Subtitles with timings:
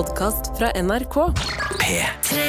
[0.00, 1.16] podkast fra NRK.
[1.80, 2.44] P3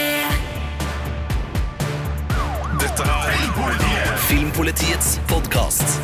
[2.80, 5.98] Dette er Filmpolitiet Filmpolitiets podkast.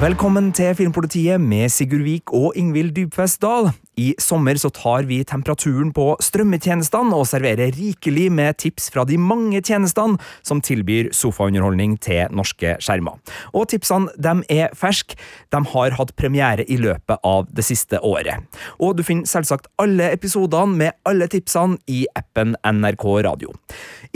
[0.00, 3.72] Velkommen til Filmpolitiet med Sigurd Vik og Ingvild Dybfest Dahl.
[4.00, 9.18] I sommer så tar vi temperaturen på strømmetjenestene og serverer rikelig med tips fra de
[9.20, 13.18] mange tjenestene som tilbyr sofaunderholdning til norske skjermer.
[13.52, 15.18] Og tipsene de er ferske.
[15.52, 18.46] De har hatt premiere i løpet av det siste året.
[18.80, 23.52] Og du finner selvsagt alle episodene med alle tipsene i appen NRK Radio.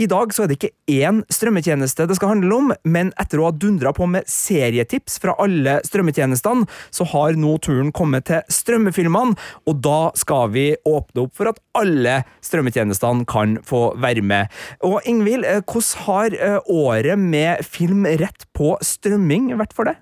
[0.01, 0.73] I dag så er det ikke
[1.05, 5.35] én strømmetjeneste det skal handle om, men etter å ha dundra på med serietips fra
[5.41, 9.35] alle strømmetjenestene, så har nå turen kommet til strømmefilmene,
[9.69, 14.53] og da skal vi åpne opp for at alle strømmetjenestene kan få være med.
[14.85, 20.01] Og Ingvild, eh, hvordan har eh, året med film rett på strømming vært for deg?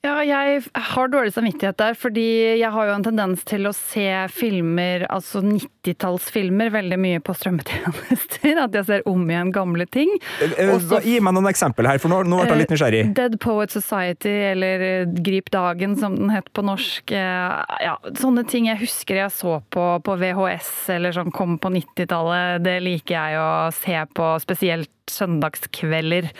[0.00, 2.22] Ja, jeg har dårlig samvittighet der, fordi
[2.56, 8.56] jeg har jo en tendens til å se filmer, altså 90-tallsfilmer, veldig mye på strømmetjenester.
[8.64, 10.14] At jeg ser om igjen gamle ting.
[10.40, 13.02] Eh, Også- Gi meg noen eksempler her, for nå, nå ble jeg litt nysgjerrig.
[13.10, 17.12] Eh, Dead Poet Society, eller eh, Grip dagen, som den het på norsk.
[17.12, 21.68] Eh, Ja, sånne ting jeg husker jeg så på på VHS, eller som kom på
[21.76, 22.62] 90-tallet.
[22.64, 26.30] Det liker jeg å se på, spesielt søndagskvelder,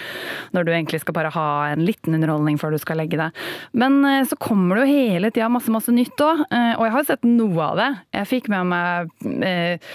[0.57, 3.45] når du egentlig skal bare ha en liten underholdning før du skal legge deg.
[3.73, 7.09] Men eh, så kommer det jo hele tida masse, masse nytt òg, og jeg har
[7.09, 7.89] sett noe av det.
[8.21, 9.95] Jeg fikk med meg eh,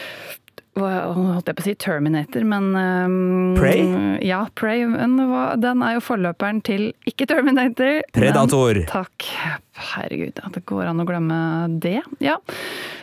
[0.75, 3.85] hva holdt jeg på å si Terminator, men um, Prey?
[4.27, 4.83] Ja, Prey.
[4.83, 8.02] Den er jo forløperen til ikke Terminator.
[8.16, 8.81] Predator.
[8.81, 9.29] Men, takk.
[9.76, 11.38] Herregud, at det går an å glemme
[11.84, 11.98] det.
[12.23, 12.38] Ja.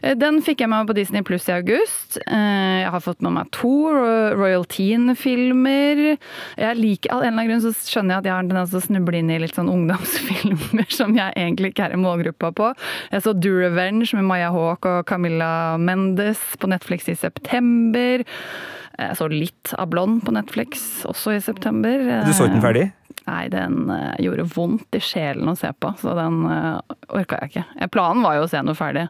[0.03, 2.17] Eh, Den fikk jeg med meg på Disney Pluss i august.
[2.27, 3.73] Eh, Jeg har fått med meg to
[4.39, 6.17] Royal Teen-filmer.
[6.56, 8.73] Jeg liker, Av en eller annen grunn så skjønner jeg at jeg har en tendens
[8.73, 12.53] til å snuble inn i litt sånn ungdomsfilmer som jeg egentlig ikke er i målgruppa
[12.56, 12.73] på.
[13.12, 18.25] Jeg så Do Revenge med Maya Hawk og Camilla Mendes på Netflix i september.
[18.98, 22.03] Jeg så litt av Blond på Netflix også i september.
[22.27, 22.84] Du så ikke den ferdig?
[23.27, 26.81] Nei, den uh, gjorde vondt i sjelen å se på, så den uh,
[27.15, 27.65] orka jeg ikke.
[27.81, 29.09] Eh, Planen var jo å se noe ferdig.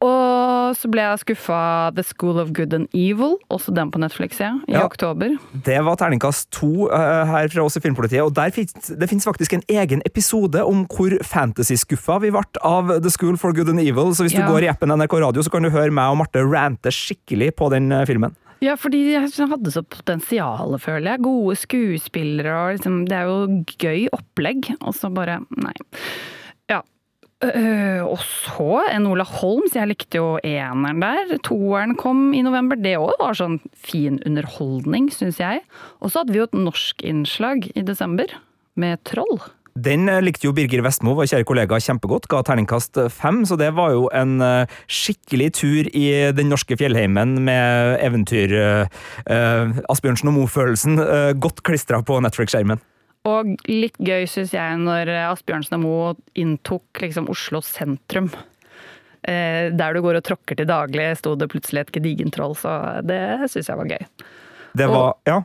[0.00, 1.58] Og så ble jeg skuffa
[1.92, 4.86] The School of Good and Evil, også den på Netflix, ja, i Ja.
[4.88, 5.34] oktober.
[5.66, 9.28] Det var terningkast to uh, her fra oss i Filmpolitiet, og der finnes, det finnes
[9.28, 13.80] faktisk en egen episode om hvor fantasy-skuffa vi ble av The School for Good and
[13.84, 14.46] Evil, så hvis Ja.
[14.46, 17.52] du går i appen NRK Radio, så kan du høre meg og Marte rante skikkelig
[17.60, 18.32] på den eh, filmen.
[18.60, 21.24] Ja, fordi jeg hadde så potensial, føler jeg.
[21.24, 25.72] Gode skuespillere og liksom Det er jo gøy opplegg, og så bare Nei.
[26.68, 26.82] Ja.
[27.40, 29.78] Uh, og så en Ola Holms.
[29.78, 31.38] Jeg likte jo eneren der.
[31.46, 32.76] Toeren kom i november.
[32.76, 35.64] Det òg var sånn fin underholdning, syns jeg.
[36.04, 38.36] Og så hadde vi jo et norskinnslag i desember,
[38.76, 39.40] med Troll.
[39.80, 43.70] Den eh, likte jo Birger Vestmo, vår kjære kollega, kjempegodt, ga terningkast fem, så det
[43.76, 50.32] var jo en eh, skikkelig tur i den norske fjellheimen med eventyr eh, eh, Asbjørnsen
[50.32, 52.82] og Moe-følelsen eh, godt klistra på Netflix-skjermen.
[53.28, 58.30] Og litt gøy, syns jeg, når Asbjørnsen og Moe inntok liksom Oslo sentrum.
[59.20, 63.02] Eh, der du går og tråkker til daglig, sto det plutselig et gedigent troll, så
[63.04, 63.20] det
[63.52, 64.06] syns jeg var gøy.
[64.80, 65.42] Det var Ja.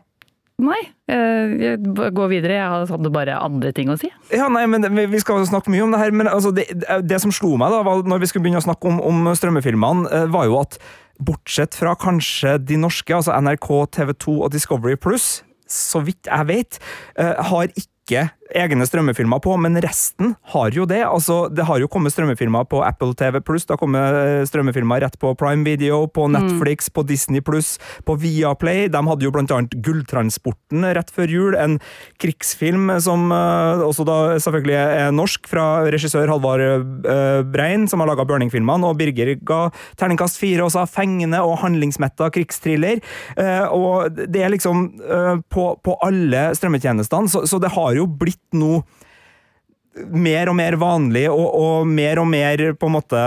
[0.62, 0.80] Nei,
[1.12, 1.80] eh, jeg
[2.16, 2.56] går videre.
[2.56, 4.08] Jeg hadde bare andre ting å si.
[4.32, 6.70] Ja, nei, men vi- skal snakke mye om det her, men altså, det,
[7.04, 10.26] det som slo meg da, når vi skulle begynne å snakke om, om strømmefilmene, eh,
[10.32, 10.78] var jo at
[11.20, 16.80] bortsett fra kanskje de norske, altså NRK, TV2 og Discovery Pluss, så vidt jeg vet,
[17.18, 21.02] eh, har ikke egne strømmefilmer på, men resten har jo det.
[21.08, 25.02] Altså, det har jo kommet strømmefilmer på Apple TV Pluss, det har kommet eh, strømmefilmer
[25.02, 28.86] rett på Prime Video, på Netflix, på Disney Pluss, på Viaplay.
[28.92, 31.80] De hadde jo blant annet Gulltransporten rett før jul, en
[32.22, 38.12] krigsfilm som eh, også da selvfølgelig er norsk, fra regissør Halvard eh, Brein, som har
[38.12, 39.64] laga Burning-filmene, og Birger ga
[39.98, 43.02] terningkast fire og sa fengende og handlingsmetta krigsthriller.
[43.74, 44.86] Og det er liksom
[45.52, 48.80] på, på alle strømmetjenestene, så, så det har jo blitt nå
[49.96, 53.22] mer og mer vanlig, og, og mer og mer på en måte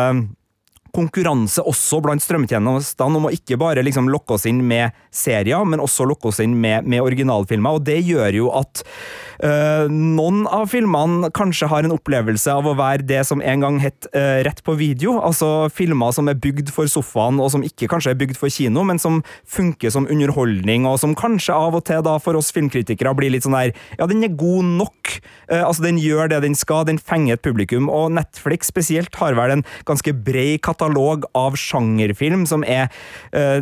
[0.99, 5.83] konkurranse også blant strømmetjenestene om å ikke bare liksom lokke oss inn med serier, men
[5.83, 7.79] også lokke oss inn med, med originalfilmer.
[7.79, 8.83] Og det gjør jo at
[9.47, 13.81] øh, noen av filmene kanskje har en opplevelse av å være det som en gang
[13.83, 15.19] het øh, rett på video.
[15.23, 18.85] Altså filmer som er bygd for sofaen, og som ikke kanskje er bygd for kino,
[18.87, 23.15] men som funker som underholdning, og som kanskje av og til da for oss filmkritikere
[23.19, 25.19] blir litt sånn der Ja, den er god nok.
[25.51, 27.89] Uh, altså, den gjør det den skal, den fenger et publikum.
[27.93, 32.89] Og Netflix spesielt har vel en ganske bred katalog katalog av sjangerfilm som er
[33.35, 33.61] uh,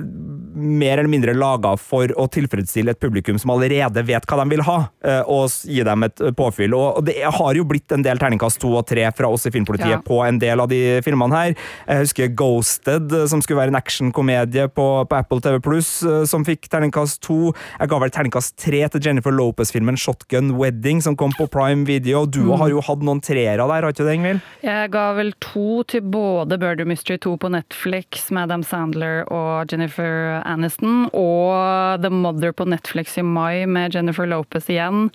[0.56, 4.62] mer eller mindre laga for å tilfredsstille et publikum som allerede vet hva de vil
[4.66, 6.74] ha, uh, og gi dem et påfyll.
[6.74, 9.96] Og, det har jo blitt en del terningkast to og tre fra oss i Filmpolitiet
[9.96, 10.00] Ja.
[10.02, 11.54] på en del av de filmene her.
[11.86, 15.90] Jeg husker Ghosted, eh, som skulle være en actionkomedie på, på Apple TV Pluss,
[16.28, 17.52] som fikk terningkast to.
[17.78, 22.24] Jeg ga vel terningkast tre til Jennifer Lopez-filmen Shotgun Wedding, som kom på Prime Video.
[22.26, 24.40] Du har jo hatt noen treere der, har ikke du det, Ingvild?
[24.66, 29.72] Jeg ga vel to til både Burder Mystery 2 på Netflix med Adam Sandler og
[29.72, 35.10] Jennifer Aniston, og The Mother på Netflix i mai med Jennifer Lopez igjen.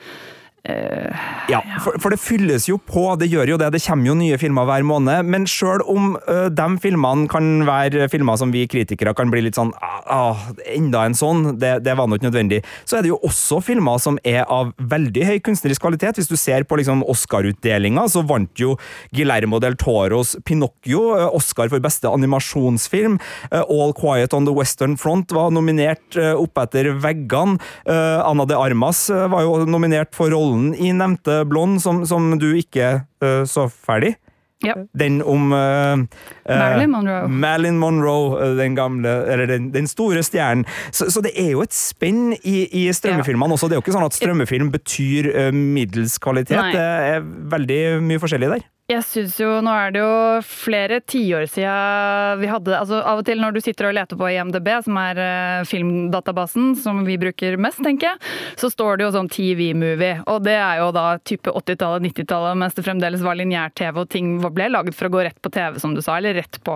[1.50, 3.72] Ja, for, for det fylles jo på, det gjør jo det.
[3.74, 5.26] Det kommer jo nye filmer hver måned.
[5.28, 9.58] Men sjøl om uh, de filmene kan være filmer som vi kritikere kan bli litt
[9.58, 12.62] sånn ah, ah, Enda en sånn, det, det var nå ikke nødvendig.
[12.86, 16.22] Så er det jo også filmer som er av veldig høy kunstnerisk kvalitet.
[16.22, 18.78] Hvis du ser på liksom Oscar-utdelinga, så vant jo
[19.16, 23.18] Guillermo del Toros Pinocchio Oscar for beste animasjonsfilm.
[23.66, 27.58] All Quiet on the Western Front var nominert uh, opp etter veggene.
[27.92, 33.02] Ana de Armas var jo nominert for rollen i nevnte Blond, som, som du ikke
[33.24, 34.16] uh, så ferdig.
[34.62, 34.76] Ja.
[34.94, 36.04] Den om uh,
[36.46, 37.28] Marilyn Monroe.
[37.28, 40.68] Marilyn Monroe, den gamle Eller den, den store stjernen.
[40.92, 43.72] Så, så det er jo et spenn i, i strømmefilmene også.
[43.72, 46.60] Det er jo ikke sånn at strømmefilm betyr uh, middels kvalitet.
[46.60, 46.76] Nei.
[46.78, 47.26] Det er
[47.56, 48.68] veldig mye forskjellig der.
[48.92, 53.28] Jeg synes jo, Nå er det jo flere tiår siden vi hadde altså Av og
[53.28, 57.58] til når du sitter og leter på IMDb, som er eh, filmdatabasen som vi bruker
[57.62, 60.22] mest, tenker jeg, så står det jo sånn TV-movie.
[60.32, 64.34] Og det er jo da type 80-tallet, 90-tallet, mens det fremdeles var lineær-TV, og ting
[64.44, 66.76] ble laget for å gå rett på TV, som du sa, eller rett på,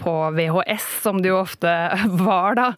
[0.00, 1.72] på VHS, som det jo ofte
[2.26, 2.68] var da.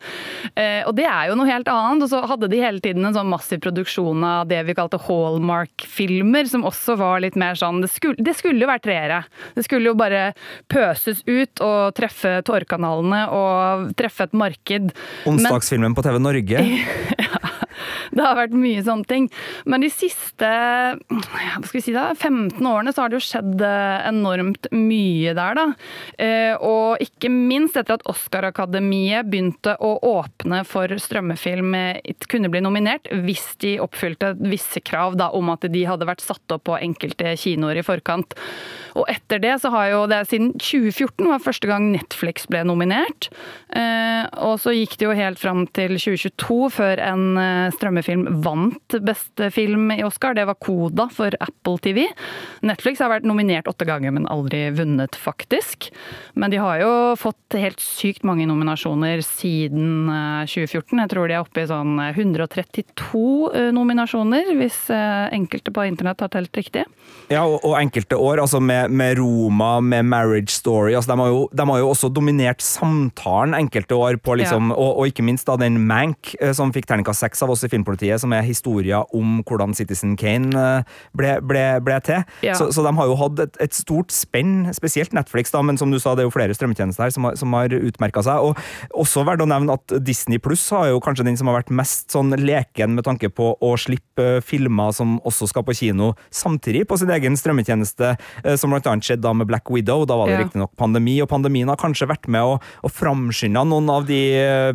[0.54, 2.06] Eh, og det er jo noe helt annet.
[2.06, 6.50] Og så hadde de hele tiden en sånn massiv produksjon av det vi kalte Hallmark-filmer,
[6.50, 9.20] som også var litt mer sånn Det skulle, det skulle jo vært treere.
[9.56, 10.26] Det skulle jo bare
[10.70, 14.90] pøses ut og treffe tårekanalene og treffe et marked.
[15.24, 16.64] Men- Onsdagsfilmen på TV Norge.
[18.14, 19.28] det har vært mye sånne ting.
[19.68, 20.50] Men de siste
[21.08, 25.34] hva skal vi si da, 15 årene så har det jo skjedd eh, enormt mye
[25.36, 25.66] der, da.
[26.18, 32.62] Eh, Og ikke minst etter at Oscar-akademiet begynte å åpne for strømmefilm eh, kunne bli
[32.64, 36.78] nominert hvis de oppfylte visse krav da, om at de hadde vært satt opp på
[36.80, 38.34] enkelte kinoer i forkant.
[38.94, 43.28] Og etter det så har jo det siden 2014 var første gang Netflix ble nominert.
[44.46, 47.24] Og så gikk det jo helt fram til 2022 før en
[47.74, 50.36] strømmefilm vant beste film i Oscar.
[50.36, 52.04] Det var Koda for Apple TV.
[52.66, 55.90] Netflix har vært nominert åtte ganger, men aldri vunnet, faktisk.
[56.34, 61.00] Men de har jo fått helt sykt mange nominasjoner siden eh, 2014.
[61.04, 63.24] Jeg tror de er oppe i sånn 132
[63.54, 66.84] eh, nominasjoner, hvis eh, enkelte på internett har telt riktig.
[67.32, 71.30] Ja, og, og enkelte år, altså med, med Roma, med Marriage Story altså de, har
[71.32, 75.48] jo, de har jo også dominert samtalen enkelte år, på liksom, og, og ikke minst
[75.48, 79.02] da den Mank, eh, som fikk terningkast seks av oss i Filmpolitiet, som er historia
[79.14, 82.22] om hvordan Citizen Kane eh, ble, ble, ble til.
[82.44, 82.56] Ja.
[82.58, 85.92] Så, så de har jo hatt et, et stort spenn, spesielt Netflix, da, men som
[85.94, 88.50] du sa, det er jo flere strømmetjenester her som har, som har utmerka seg.
[88.50, 91.72] Og også verdt å nevne at Disney Pluss har jo kanskje den som har vært
[91.74, 96.12] mest sånn leken med tanke på å slippe eh, filmer som også skal på kino
[96.34, 98.14] samtidig på sin egen strømmetjeneste,
[98.44, 100.04] eh, som blant annet skjedde da med Black Widow.
[100.08, 100.42] Da var det Ja.
[100.44, 104.20] riktignok pandemi, og pandemien har kanskje vært med å, å framskynde noen av de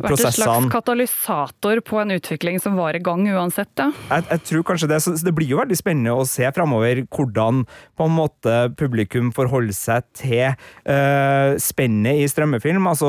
[0.00, 3.90] Vært et slags katalysator på en utvikling som var i gang uansett, da.
[4.10, 7.02] Jeg, jeg tror kanskje det, så så det blir jo veldig spennende å se framover
[7.10, 7.64] hvordan
[7.98, 12.86] på en måte publikum forholder seg til uh, spennet i strømmefilm.
[12.90, 13.08] Altså,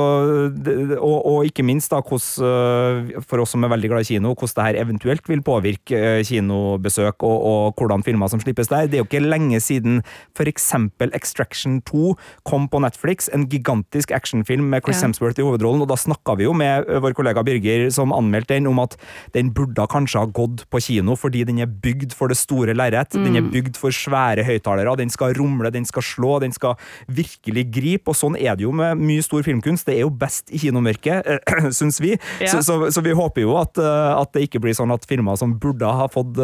[0.97, 4.33] og, og ikke minst da, hvordan, eh, for oss som er veldig glad i kino,
[4.33, 8.89] hvordan det her eventuelt vil påvirke eh, kinobesøk og, og hvordan filmer som slippes der.
[8.89, 10.01] Det er jo ikke lenge siden
[10.35, 10.69] f.eks.
[11.11, 12.15] Extraction 2
[12.47, 15.07] kom på Netflix, en gigantisk actionfilm med Chris Ja.
[15.07, 18.69] Hemsworth i hovedrollen, og da snakka vi jo med vår kollega Birger som anmeldte den,
[18.69, 18.97] om at
[19.35, 23.13] den burde kanskje ha gått på kino, fordi den er bygd for det store lerret.
[23.15, 26.79] Den er bygd for svære høyttalere, den skal rumle, den skal slå, den skal
[27.11, 29.87] virkelig gripe, og sånn er det jo med mye stor filmkunst.
[29.87, 31.29] Det er jo best i kinomørket,
[31.79, 32.15] syns vi.
[32.41, 32.51] Ja.
[32.53, 35.57] Så, så, så vi håper jo at, at det ikke blir sånn at filmer som
[35.61, 36.37] burde ha fått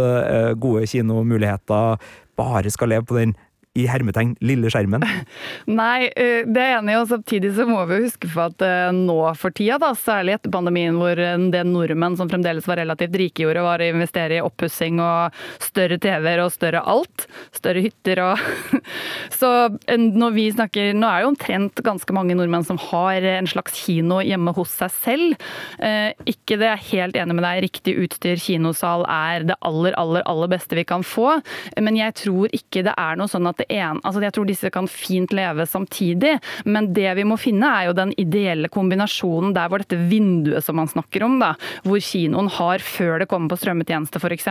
[0.62, 2.02] gode kinomuligheter,
[2.38, 3.34] bare skal leve på den
[3.78, 5.06] i hermetegn lille skjermen.
[5.80, 8.90] Nei, eh, det er enig og samtidig så må vi jo huske på at eh,
[8.96, 13.46] nå for tida, da, særlig etter pandemien, hvor del nordmenn som fremdeles var relativt rike
[13.46, 18.46] gjorde, var å investere i oppussing og større TV-er og større alt, større hytter og
[19.38, 19.50] Så
[19.98, 23.76] når vi snakker Nå er det jo omtrent ganske mange nordmenn som har en slags
[23.78, 25.48] kino hjemme hos seg selv.
[25.84, 29.96] Eh, Ikke det, jeg er helt enig med deg, riktig utstyr, kinosal er det aller,
[30.00, 31.38] aller, aller beste vi kan få,
[31.82, 34.72] men jeg tror ikke det er noe sånn at det en, altså jeg tror disse
[34.74, 39.70] kan fint leve samtidig, men det vi må finne er jo den ideelle kombinasjonen der
[39.72, 41.54] hvor dette vinduet som man snakker om, da,
[41.86, 44.50] hvor kinoen har før det kommer på strømmetjeneste f.eks.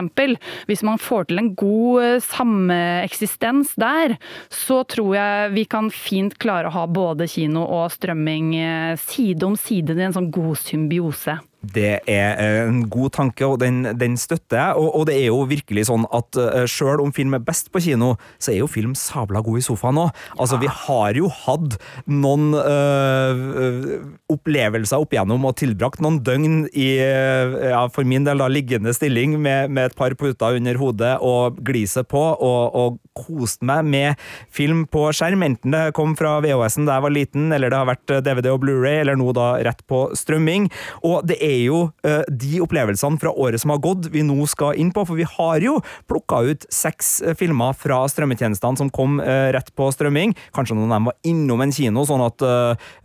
[0.68, 4.16] Hvis man får til en god eh, sameksistens der,
[4.52, 9.46] så tror jeg vi kan fint klare å ha både kino og strømming eh, side
[9.46, 11.38] om side i en sånn god symbiose.
[11.74, 14.76] Det er en god tanke, og den, den støtter jeg.
[14.80, 17.82] Og, og, det er jo virkelig sånn at uh, sjøl om film er best på
[17.84, 20.24] kino, så er jo film sabla god i sofaen òg.
[20.36, 21.78] Altså, vi har jo hatt
[22.10, 23.96] noen uh,
[24.32, 29.36] opplevelser opp igjennom og tilbrakt noen døgn i, ja, for min del, da, liggende stilling
[29.40, 34.26] med, med et par puter under hodet og gliset på, og, og kost meg med
[34.52, 37.88] film på skjerm, enten det kom fra VHS-en da jeg var liten, eller det har
[37.88, 40.68] vært DVD og Blu-ray, eller nå da rett på strømming.
[41.06, 44.78] Og det er jo uh, de opplevelsene fra året som har gått, vi nå skal
[44.80, 45.04] inn på.
[45.08, 45.78] For vi har jo
[46.10, 50.36] plukka ut seks uh, filmer fra strømmetjenestene som kom uh, rett på strømming.
[50.56, 52.42] Kanskje noen av dem var innom en kino, sånn at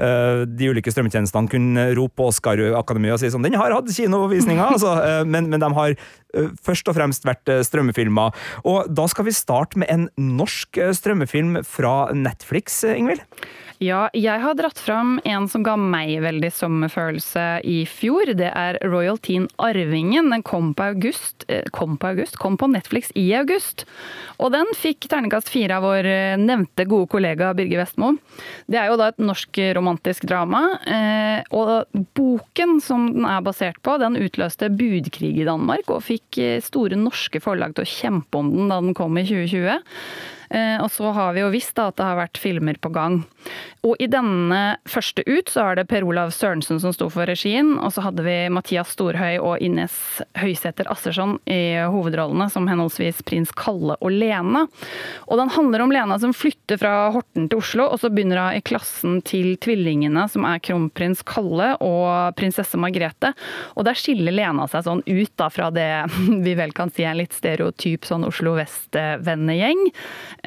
[0.02, 4.94] de ulike strømmetjenestene kunne rope på Oscar-akademiet og si sånn Den har hatt kinovisninger, altså,
[5.32, 5.96] men, men de har
[6.64, 8.36] først og fremst vært strømmefilmer.
[8.68, 13.26] Og da skal vi starte med en norsk strømmefilm fra Netflix, Ingvild?
[13.82, 18.30] Ja, jeg har dratt fram en som ga meg veldig sommerfølelse i fjor.
[18.38, 20.30] Det er Royal Teen Arvingen.
[20.30, 21.48] Den kom på august.
[21.50, 22.38] Eh, kom på august?
[22.38, 23.88] Kom på Netflix i august.
[24.38, 28.12] Og den fikk terningkast fire av vår eh, nevnte gode kollega Birger Vestmo.
[28.70, 30.62] Det er jo da et norsk romantisk drama.
[30.86, 36.21] Eh, og boken som den er basert på, den utløste budkrig i Danmark og fikk
[36.64, 39.82] store norske forlag til å kjempe om den da den kom i 2020.
[40.52, 43.22] Og så har vi jo visst at det har vært filmer på gang.
[43.82, 47.74] Og i denne første ut så er det Per Olav Sørensen som sto for regien,
[47.82, 49.96] og så hadde vi Mathias Storhøy og Ines
[50.38, 54.68] Høysæter Assersson i hovedrollene som henholdsvis prins Kalle og Lena.
[55.26, 58.60] Og den handler om Lena som flytter fra Horten til Oslo, og så begynner hun
[58.60, 63.34] i klassen til tvillingene som er kronprins Kalle og prinsesse Margrethe.
[63.74, 65.90] Og der skiller Lena seg sånn ut da fra det
[66.46, 69.88] vi vel kan si er en litt stereotyp sånn Oslo vest-vennegjeng.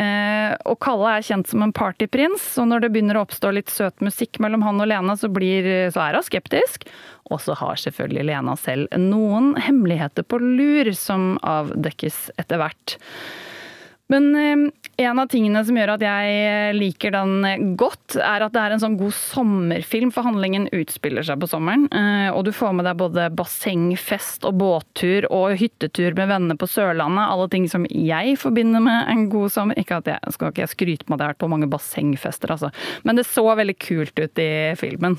[0.00, 3.70] Eh, og Kalle er kjent som en partyprins, og når det begynner å oppstå litt
[3.70, 6.88] søt musikk mellom han og Lena, så, blir, så er hun skeptisk.
[7.32, 12.98] Og så har selvfølgelig Lena selv noen hemmeligheter på lur som avdekkes etter hvert.
[14.12, 14.70] Men eh,
[15.06, 18.82] en av tingene som gjør at jeg liker den godt, er at det er en
[18.82, 21.86] sånn god sommerfilm, for handlingen utspiller seg på sommeren.
[21.88, 26.68] Eh, og du får med deg både bassengfest og båttur og hyttetur med venner på
[26.70, 27.24] Sørlandet.
[27.24, 29.80] Alle ting som jeg forbinder med en god sommer.
[29.80, 32.74] Ikke at jeg skal ikke skryte med at jeg har vært på mange bassengfester, altså.
[33.08, 35.16] Men det så veldig kult ut i filmen.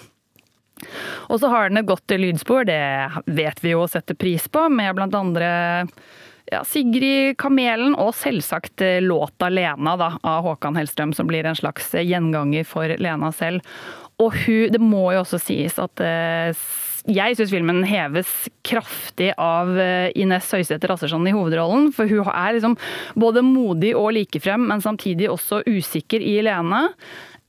[1.32, 2.80] Og så har den et godt lydspor, det
[3.32, 5.50] vet vi jo å sette pris på, med blant andre
[6.52, 11.58] ja, Sigrid Kamelen og selvsagt eh, låta 'Lena' da, av Håkan Hellstrøm, som blir en
[11.58, 13.66] slags eh, gjenganger for Lena selv.
[14.22, 16.66] Og hun, det må jo også sies at eh,
[17.06, 18.30] jeg syns filmen heves
[18.66, 19.70] kraftig av
[20.18, 21.92] Ines Høisæter Assersson i hovedrollen.
[21.94, 22.74] For hun er liksom
[23.14, 26.88] både modig og likefrem, men samtidig også usikker i Lena.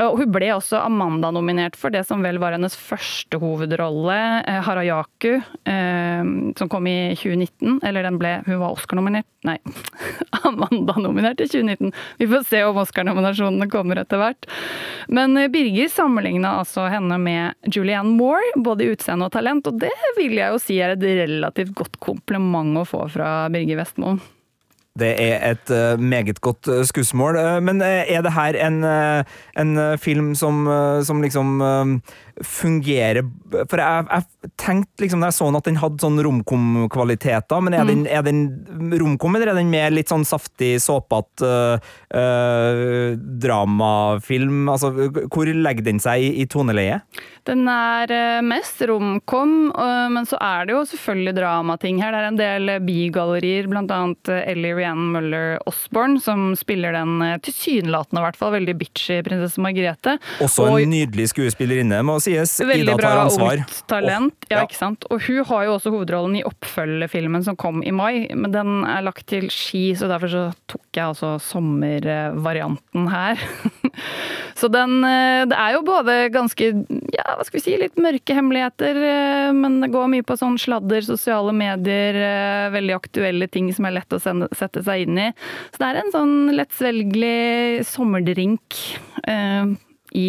[0.05, 5.39] Og hun ble også Amanda-nominert for det som vel var hennes første hovedrolle, eh, Harajaku,
[5.65, 6.27] eh,
[6.59, 7.81] som kom i 2019.
[7.83, 9.57] Eller den ble Hun var Oscar-nominert Nei,
[10.49, 11.95] Amanda-nominert i 2019.
[12.19, 14.49] Vi får se om Oscar-nominasjonene kommer etter hvert.
[15.09, 19.81] Men eh, Birger sammenligna altså henne med Julianne Moore, både i utseende og talent, og
[19.81, 24.19] det vil jeg jo si er et relativt godt kompliment å få fra Birger Vestmo.
[24.99, 27.37] Det er et uh, meget godt uh, skussmål.
[27.37, 28.85] Uh, men er det her en,
[29.59, 30.69] en film som,
[31.05, 31.63] som liksom
[32.45, 33.23] fungerer
[33.71, 37.77] For jeg, jeg tenkte liksom da jeg så den at den hadde sånn romkom-kvaliteter, men
[37.77, 37.93] er, mm.
[37.93, 41.81] den, er den romkom, eller er den mer litt sånn saftig, såpete
[43.45, 44.67] dramafilm?
[44.73, 44.93] Altså,
[45.33, 47.07] hvor legger den seg i, i toneleiet?
[47.47, 48.11] Den er
[48.43, 49.71] mest romkom,
[50.11, 52.13] men så er det jo selvfølgelig dramating her.
[52.13, 58.27] Det er en del bigallerier, annet Ellie Rianne Møller Osborne, som spiller den tilsynelatende i
[58.27, 60.17] hvert fall veldig bitchy prinsesse Margrethe.
[60.43, 62.57] Også en og, nydelig skuespillerinne, må sies.
[62.61, 64.35] Veldig Ida bra ungt talent.
[64.35, 64.59] Oh, ja.
[64.59, 65.07] ja, ikke sant.
[65.11, 69.05] Og hun har jo også hovedrollen i oppfølgefilmen som kom i mai, men den er
[69.07, 73.41] lagt til Ski, så derfor så tok jeg altså sommervarianten her.
[74.61, 76.71] så den eh, Det er jo både ganske,
[77.15, 80.59] ja, hva skal vi si, litt mørke hemmeligheter, eh, men det går mye på sånn
[80.61, 82.21] sladder, sosiale medier,
[82.75, 85.31] veldig aktuelle ting som er lett å sette seg inn i.
[85.73, 88.81] Så det er en sånn lettsvelgelig sommerdrink
[89.27, 89.77] eh,
[90.17, 90.29] i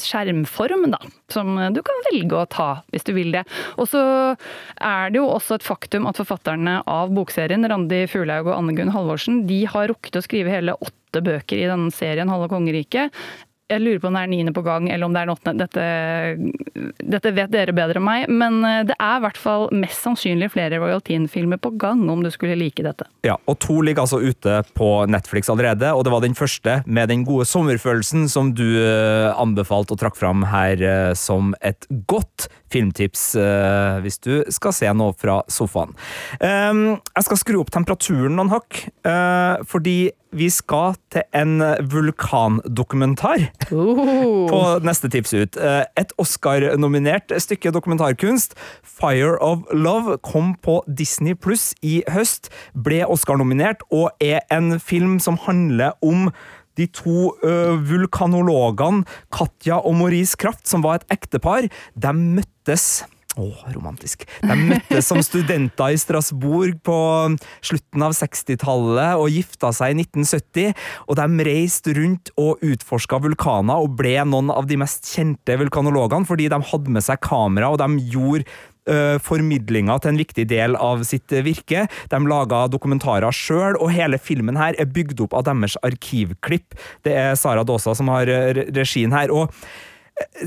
[0.00, 1.00] skjermform, da.
[1.32, 3.44] Som du kan velge å ta hvis du vil det.
[3.78, 4.02] Og så
[4.80, 8.94] er det jo også et faktum at forfatterne av bokserien, Randi Fuglaug og Anne Gunn
[8.94, 13.14] Halvorsen, de har rukket å skrive hele åtte bøker i denne serien Halve kongeriket
[13.72, 15.64] jeg lurer på om det er niende på gang, eller om det er den åttende.
[15.64, 18.26] Dette, dette, vet dere bedre enn meg.
[18.28, 22.24] Men eh, det er i hvert fall mest sannsynlig flere Royal Teen-filmer på gang, om
[22.24, 23.08] du skulle like dette.
[23.24, 27.08] Ja, og to ligger altså ute på Netflix allerede, og det var den første med
[27.08, 32.50] den gode sommerfølelsen som du eh, anbefalte og trakk fram her eh, som et godt
[32.74, 33.36] filmtips
[34.02, 35.92] hvis du skal se noe fra sofaen.
[36.42, 38.80] Ehm, jeg skal skru opp temperaturen noen hakk,
[39.70, 43.46] fordi vi skal til en vulkandokumentar.
[43.68, 45.56] På neste tips ut.
[45.56, 53.04] Eh, et Oscar-nominert stykke dokumentarkunst, 'Fire of Love', kom på Disney pluss i høst, ble
[53.06, 56.30] Oscar-nominert og er en film som handler om
[56.76, 63.04] de to uh, vulkanologene Katja og Maurice Kraft, som var et ektepar, de møttes
[63.40, 64.26] å, romantisk.
[64.42, 66.98] De møttes som studenter i Strasbourg på
[67.64, 70.84] slutten av 60-tallet og gifta seg i 1970.
[71.08, 76.28] Og de reiste rundt og utforska vulkaner og ble noen av de mest kjente vulkanologene
[76.28, 78.46] fordi de hadde med seg kamera og de gjorde
[78.90, 81.86] uh, formidlinga til en viktig del av sitt virke.
[82.12, 86.78] De laga dokumentarer sjøl, og hele filmen her er bygd opp av deres arkivklipp.
[87.06, 89.32] Det er Sara Dåsa som har regien her.
[89.34, 89.52] og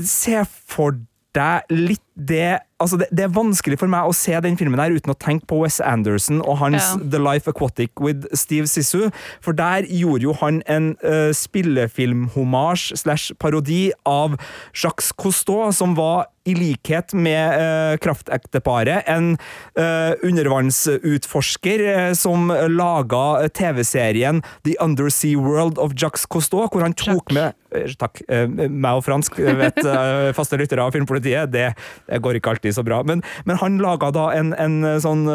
[0.00, 0.96] Se for
[1.36, 4.94] deg litt det altså det, det, er vanskelig for meg å se den filmen her
[4.94, 7.10] uten å tenke på Wes Anderson og hans ja.
[7.14, 9.08] The Life Aquatic with Steve Sissu.
[9.44, 14.38] For der gjorde jo han en uh, spillefilmhomasj slash parodi av
[14.74, 19.34] Jacques Cousteau, som var i likhet med uh, kraftekteparet, en
[19.76, 27.28] uh, undervannsutforsker uh, som laga TV-serien The Undersea World of Jacques Cousteau, hvor han tok
[27.28, 27.36] Jacques.
[27.36, 28.22] med Takk.
[28.56, 29.76] meg og fransk vet
[30.38, 31.50] faste lyttere av Filmpolitiet.
[31.52, 31.66] Det,
[32.08, 33.02] det går ikke alltid så bra.
[33.04, 35.26] Men, men han laga da en, en sånn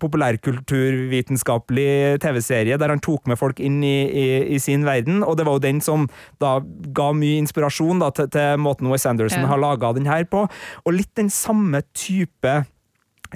[0.00, 5.46] populærkulturvitenskapelig TV-serie der han tok med folk inn i, i, i, sin verden, og det
[5.48, 6.06] var jo den som
[6.42, 6.60] da
[6.94, 9.50] ga mye inspirasjon da, til, til måten Wes Anderson ja.
[9.50, 10.46] har laga den her på på.
[10.86, 12.62] Og litt den samme type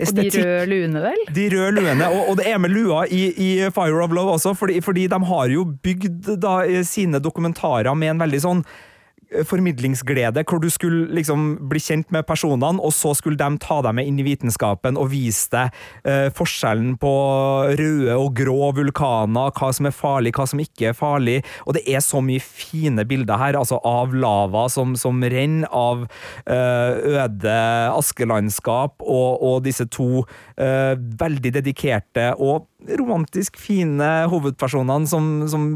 [0.01, 0.31] Estetikk.
[0.31, 1.23] Og de røde luene, vel?
[1.35, 4.53] De røde luene, og, og, det er med lua i, i, Fire of Love også,
[4.55, 8.63] fordi, fordi de har jo bygd da, sine dokumentarer med en veldig sånn
[9.47, 13.95] formidlingsglede, hvor du skulle liksom bli kjent med personene, og så skulle de ta deg
[13.97, 15.77] med inn i vitenskapen og vise deg
[16.09, 17.13] eh, forskjellen på
[17.79, 21.39] røde og grå vulkaner, hva som er farlig, hva som ikke er farlig.
[21.67, 26.07] Og det er så mye fine bilder her, altså av lava som, som renner, av
[26.51, 27.57] eh, øde
[27.95, 30.25] askelandskap, og, og disse to
[30.61, 35.67] uh, veldig dedikerte og romantisk fine hovedpersonene som, som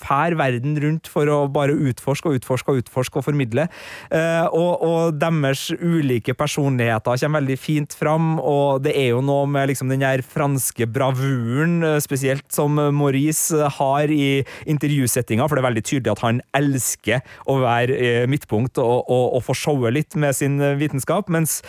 [0.00, 3.68] fær verden rundt for å bare utforske og utforske og utforske og formidle.
[4.12, 9.46] Uh, og, og, deres ulike personligheter kommer veldig fint fram, og det er jo noe
[9.50, 15.62] med liksom den der franske bravuren, eh, spesielt som Maurice har i intervjusettinga, for det
[15.62, 20.16] er veldig tydelig at han elsker å være midtpunkt og, og, og få showe litt
[20.18, 21.60] med sin vitenskap, mens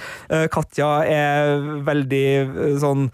[0.54, 2.26] Katja er veldig
[2.82, 3.10] sånn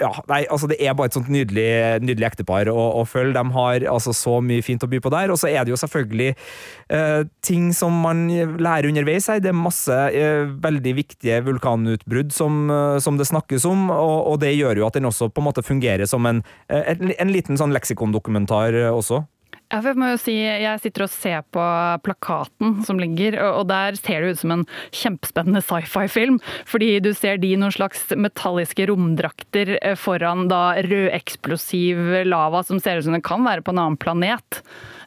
[0.00, 1.66] ja, nei, altså Det er bare et sånt nydelig,
[2.00, 3.36] nydelig ektepar å, å, følge.
[3.36, 5.32] De har altså så mye fint å by på der.
[5.32, 8.24] Og så er det jo selvfølgelig eh, ting som man
[8.58, 9.42] lærer underveis her.
[9.44, 14.38] Det er masse eh, veldig viktige vulkanutbrudd som, eh, som det snakkes om, og, og,
[14.42, 16.40] det gjør jo at den også på en måte fungerer som en,
[16.72, 19.26] eh, en, en liten sånn leksikondokumentar eh, også.
[19.68, 21.62] Jeg må jo si, jeg sitter og ser på
[22.04, 26.38] plakaten som ligger, og der ser det ut som en kjempespennende sci-fi-film.
[26.68, 33.00] Fordi du ser de noen slags metalliske romdrakter eh, foran da rødeksplosiv lava som ser
[33.00, 34.62] ut som det kan være på en annen planet.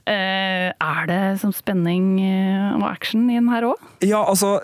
[0.05, 3.81] Eh, er det som spenning eh, og action i den her òg?
[4.05, 4.59] Ja, altså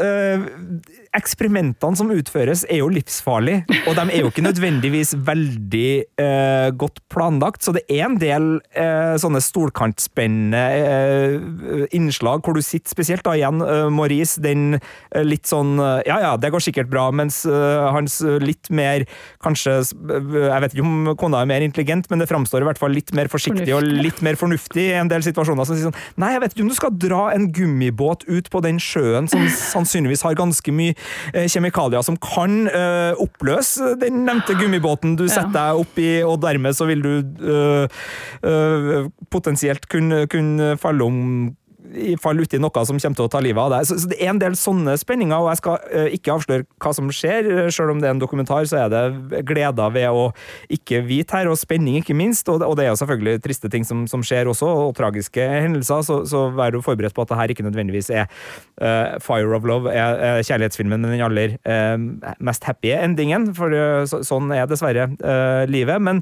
[1.15, 3.63] eksperimentene som utføres, er jo livsfarlige.
[3.88, 8.50] Og de er jo ikke nødvendigvis veldig eh, godt planlagt, så det er en del
[8.76, 15.24] eh, sånne stolkantspennende eh, innslag hvor du sitter spesielt da igjen, eh, Maurice, den eh,
[15.26, 19.04] litt sånn eh, Ja ja, det går sikkert bra, mens hans litt mer
[19.43, 22.93] kanskje Jeg vet ikke om kona er mer intelligent, men det framstår i hvert fall
[22.96, 25.67] litt mer forsiktig og litt mer fornuftig i en del situasjoner.
[25.67, 28.62] Som sier sånn Nei, jeg vet ikke om du skal dra en gummibåt ut på
[28.65, 30.96] den sjøen som sannsynligvis har ganske mye
[31.33, 36.77] kjemikalier som kan uh, oppløse den nevnte gummibåten du setter deg opp i, og dermed
[36.77, 37.13] så vil du
[37.47, 41.17] uh, potensielt kunne, kunne falle om
[41.78, 43.88] i fall uti noe som kommer til å ta livet av deg.
[43.88, 46.94] Så, så, det er en del sånne spenninger, og jeg skal uh, ikke avsløre hva
[46.98, 47.50] som skjer.
[47.74, 50.26] Selv om det er en dokumentar, så er det gleder ved å
[50.74, 52.50] ikke vite her, og spenning ikke minst.
[52.50, 56.04] Og, og det er jo selvfølgelig triste ting som, som skjer også, og tragiske hendelser,
[56.08, 58.26] så, så vær du forberedt på at det her ikke nødvendigvis er
[58.82, 63.74] uh, Fire of Love, er, er kjærlighetsfilmen med den aller uh, mest happy endingen, for
[64.10, 65.08] så, sånn er dessverre
[65.70, 66.02] livet.
[66.04, 66.20] Men,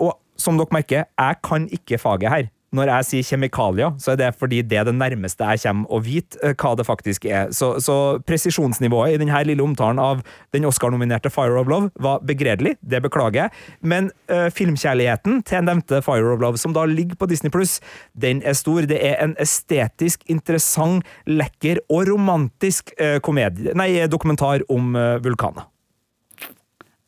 [0.00, 2.48] og som dere merker, jeg kan ikke faget her.
[2.76, 6.00] Når jeg sier kjemikalier, så er det fordi det er det nærmeste jeg kommer å
[6.04, 7.48] vite eh, hva det faktisk er.
[7.54, 10.20] Så, så presisjonsnivået i denne lille omtalen av
[10.52, 16.02] den Oscar-nominerte Fire of Love var begredelig, det beklager jeg, men uh, filmkjærligheten til nevnte
[16.04, 17.78] Fire of Love, som da ligger på Disney Pluss,
[18.12, 18.84] den er stor.
[18.88, 25.70] Det er en estetisk, interessant, lekker og romantisk uh, komedie, nei, dokumentar om uh, vulkaner.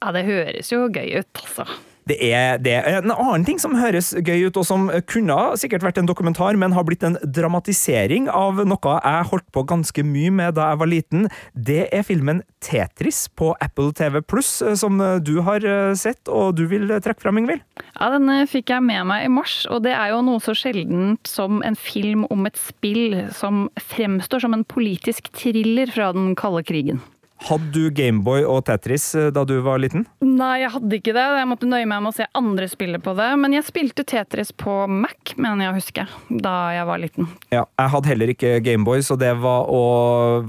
[0.01, 1.68] Ja, det høres jo gøy ut, altså.
[2.09, 2.77] Det er det.
[2.89, 6.75] En annen ting som høres gøy ut, og som kunne sikkert vært en dokumentar, men
[6.77, 10.91] har blitt en dramatisering av noe jeg holdt på ganske mye med da jeg var
[10.91, 15.65] liten, det er filmen Tetris på Apple TV Pluss, som du har
[15.99, 17.63] sett, og du vil trekke fram, Ingvild?
[17.95, 21.29] Ja, den fikk jeg med meg i mars, og det er jo noe så sjeldent
[21.29, 26.65] som en film om et spill som fremstår som en politisk thriller fra den kalde
[26.67, 27.03] krigen.
[27.48, 30.05] Hadde du Gameboy og Tetris eh, da du var liten?
[30.20, 31.24] Nei, jeg hadde ikke det.
[31.40, 33.29] Jeg måtte nøye meg med å se andre spille på det.
[33.40, 36.07] Men jeg spilte Tetris på Mac, mener jeg å huske,
[36.44, 37.31] da jeg var liten.
[37.55, 39.83] Ja, Jeg hadde heller ikke Gameboy, så det var å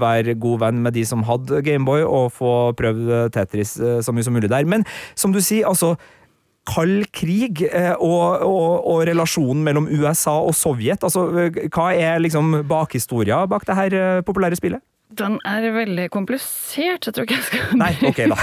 [0.00, 4.28] være god venn med de som hadde Gameboy, og få prøvd Tetris eh, så mye
[4.28, 4.68] som mulig der.
[4.68, 4.84] Men
[5.16, 5.94] som du sier, altså
[6.68, 11.02] kald krig eh, og, og, og, relasjonen mellom USA og Sovjet.
[11.02, 14.84] Altså, hva er liksom bakhistoria bak det her populære spillet?
[15.18, 17.06] Den er veldig komplisert.
[17.08, 18.38] Jeg tror ikke jeg skal Nei, ok da.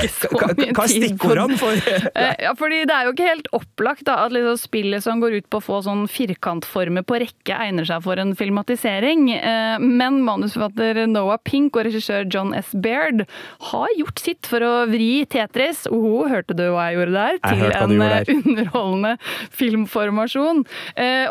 [0.75, 4.35] Hva er stikkordene for eh, Ja, fordi Det er jo ikke helt opplagt da, at
[4.35, 8.21] liksom spillet som går ut på å få sånn firkantformer på rekke, egner seg for
[8.21, 9.29] en filmatisering.
[9.37, 12.71] Eh, men manusforfatter Noah Pink og regissør John S.
[12.73, 13.25] Baird
[13.71, 17.39] har gjort sitt for å vri Tetris Oho, hørte du hva jeg gjorde der?
[17.39, 18.33] Jeg til en der.
[18.35, 19.15] underholdende
[19.55, 20.63] filmformasjon.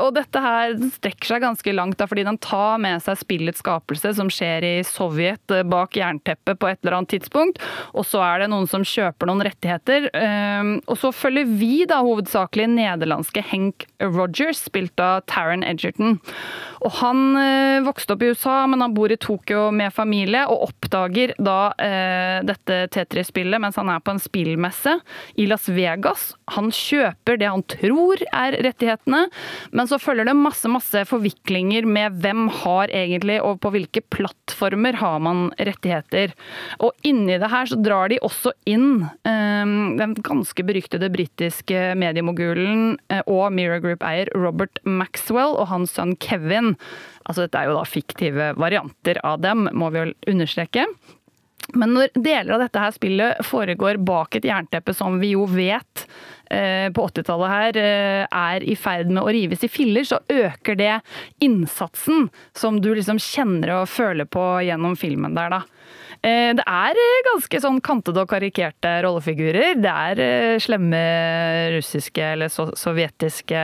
[0.02, 4.14] Og dette her strekker seg ganske langt, da, fordi den tar med seg spillets skapelse,
[4.18, 7.60] som skjer i Sovjet Sovjet eh, bak jernteppet på et eller annet tidspunkt.
[7.94, 10.08] Og så er det noen som kjøper noen rettigheter.
[10.16, 16.18] Ehm, og så følger vi da hovedsakelig nederlandske Henk Rogers, spilt av Taron Edgerton.
[16.88, 20.70] Og han eh, vokste opp i USA, men han bor i Tokyo med familie, og
[20.70, 24.94] oppdager da eh, dette Tetris-spillet mens han er på en spillmesse
[25.36, 26.30] i Las Vegas.
[26.54, 29.26] Han kjøper det han tror er rettighetene,
[29.76, 34.96] men så følger det masse, masse forviklinger med hvem har egentlig, og på hvilke plattformer
[35.02, 36.32] har man rettigheter.
[36.80, 42.96] Og inni det her så drar de også inn eh, den ganske beryktede britiske mediemogulen
[43.28, 46.77] og Mirror Group-eier Robert Maxwell og hans sønn Kevin
[47.28, 50.86] Altså dette er jo da fiktive varianter av dem, må vi jo understreke.
[51.76, 56.06] Men når deler av dette her spillet foregår bak et jernteppe som vi jo vet
[56.48, 60.78] eh, på 80-tallet her eh, er i ferd med å rives i filler, så øker
[60.80, 60.94] det
[61.44, 65.60] innsatsen som du liksom kjenner og føler på gjennom filmen der, da.
[66.18, 69.78] Eh, det er eh, ganske sånn kantede og karikerte rollefigurer.
[69.78, 71.02] Det er eh, slemme
[71.76, 73.62] russiske eller sovjetiske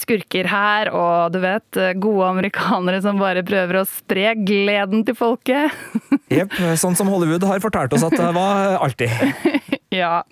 [0.00, 5.74] skurker her, og du vet, gode amerikanere som bare prøver å spre gleden til folket.
[6.36, 9.75] Jepp, sånn som Hollywood har fortalt oss at det var alltid.
[9.96, 10.22] Ja.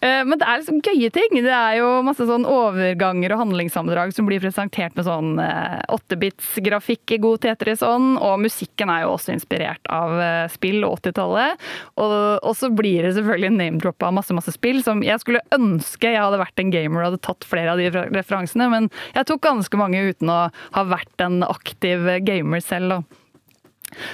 [0.00, 1.38] Eh, men det er liksom gøye ting.
[1.44, 7.16] Det er jo masse sånn overganger og handlingssammendrag som blir presentert med sånn eh, åttebits-grafikk
[7.16, 8.16] i god Tetris-ånd.
[8.20, 11.66] Og musikken er jo også inspirert av eh, spill og 80-tallet.
[12.02, 16.40] Og, så blir det selvfølgelig name-droppa masse masse spill som jeg skulle ønske jeg hadde
[16.40, 20.00] vært en gamer og hadde tatt flere av de referansene, men jeg tok ganske mange
[20.08, 22.96] uten å ha vært en aktiv gamer selv.
[22.96, 23.25] da.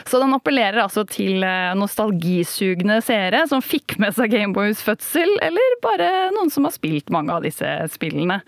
[0.05, 5.79] Så den appellerer altså til eh, nostalgisugne seere som fikk med seg Gameboys fødsel, eller
[5.85, 8.43] bare noen som har spilt mange av disse spillene.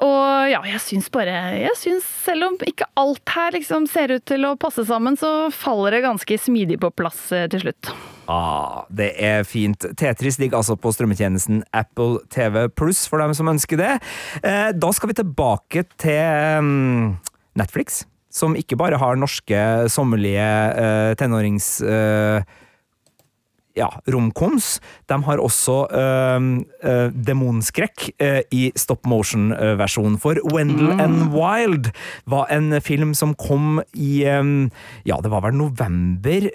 [0.00, 4.24] Og ja, jeg syns bare jeg synes Selv om ikke alt her liksom ser ut
[4.28, 7.92] til å passe sammen, så faller det ganske smidig på plass eh, til slutt.
[8.30, 9.84] Ah, det er fint.
[9.98, 13.96] Tetris ligger altså på strømmetjenesten Apple TV Pluss for dem som ønsker det.
[14.40, 17.18] Eh, da skal vi tilbake til um,
[17.58, 19.60] Netflix som ikke bare har norske
[19.92, 21.78] sommerlige uh, tenårings...
[21.82, 22.42] Uh,
[23.78, 24.78] ja, romkoms.
[25.06, 26.46] De har også uh,
[26.84, 30.18] uh, demonskrekk uh, i stop motion-versjonen.
[30.20, 31.02] For Wendell mm.
[31.04, 31.92] and Wild
[32.30, 36.46] var en film som kom i Ja, det var vel november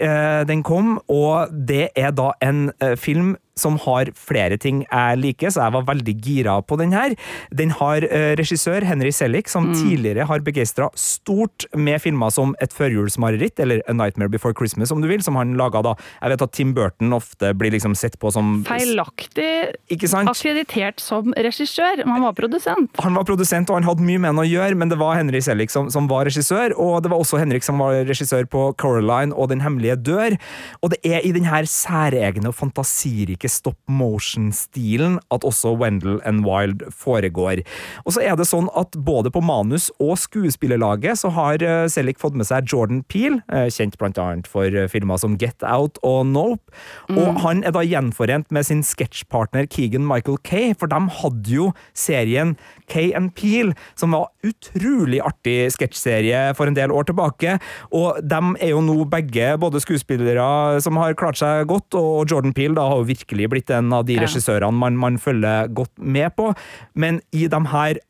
[0.45, 5.63] den kom, og det er da en film som har flere ting jeg liker, så
[5.63, 7.13] jeg var veldig gira på den her.
[7.55, 12.73] Den har eh, regissør Henry Selick, som tidligere har begeistra stort med filmer som Et
[12.75, 15.93] førjulsmareritt, eller A Nightmare Before Christmas, om du vil, som han laga da.
[16.21, 19.47] Jeg vet at Tim Burton ofte blir liksom sett på som Feilaktig
[19.93, 20.29] Ikke sant?
[20.31, 22.91] akkreditert som regissør, men han var produsent.
[23.05, 25.39] Han var produsent, og han hadde mye med han å gjøre, men det var Henry
[25.45, 29.31] Selick som, som var regissør, og det var også Henrik som var regissør på Coraline
[29.31, 30.35] og Den hemmelige dør.
[30.83, 36.45] Og det er i den her særegne og fantasirike stop motion-stilen at også Wendell and
[36.47, 37.61] Wild foregår.
[38.05, 42.21] Og så er det sånn at både på manus og skuespillerlaget så har Selik Selick
[42.21, 45.97] fått med seg Jordan Peel, eh, kjent blant annet for eh, filmer som Get Out
[46.03, 46.71] og Nope,
[47.09, 51.73] og han er da gjenforent med sin sketsjpartner Keegan Michael Kay, for de hadde jo
[51.93, 52.55] serien
[52.87, 57.57] Kay and Peel, som var utrolig artig sketsjserie for en del år tilbake,
[57.95, 62.55] og de er jo nå begge både skuespillere som har klart seg godt, og Jordan
[62.55, 66.35] Peel da har jo virkelig blitt en av de regissørene man, man følger godt med
[66.37, 66.51] på,
[66.95, 68.01] men i de her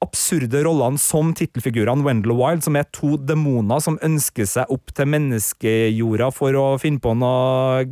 [0.00, 5.10] absurde rollene som tittelfigurene Wendell Wild, som er to demoner som ønsker seg opp til
[5.12, 7.84] menneskejorda for å finne på noe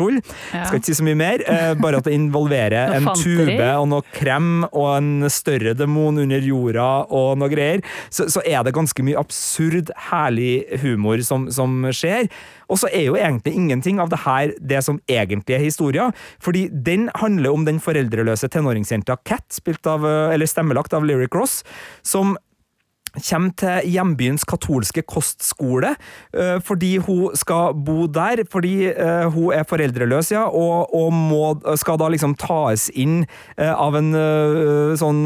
[0.00, 0.20] tull.
[0.54, 0.64] Ja.
[0.66, 4.06] Skal ikke si så mye mer, eh, bare at det involverer en tube og noe
[4.16, 9.04] krem og en større demon under jorda og noe greier, så, så er det ganske
[9.06, 12.30] mye absurd, herlig humor som, som skjer.
[12.70, 16.10] Og så er jo egentlig ingenting av det her det som egentlig er historia,
[16.42, 21.34] fordi den handler om den foreldreløse tenåringsjenta Cat, spilt av, eh, eller stemmelagt av Lyric
[21.34, 21.60] Ross,
[22.06, 22.36] som
[23.18, 25.94] kommer til hjembyens katolske kostskole
[26.36, 31.44] eh, fordi hun skal bo der, fordi eh, hun er foreldreløs, ja, og, og må,
[31.80, 33.24] skal da liksom tas inn
[33.56, 34.10] eh, av en
[34.98, 35.20] sånn